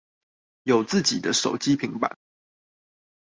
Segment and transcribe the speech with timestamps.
[0.63, 2.17] 有自己的手機平板